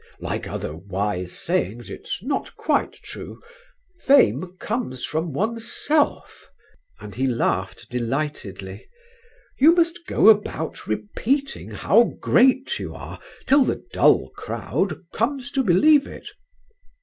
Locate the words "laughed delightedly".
7.27-8.87